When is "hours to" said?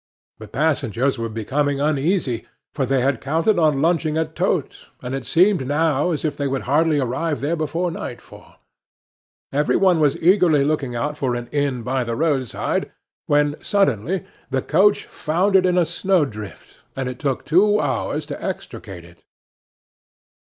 17.79-18.43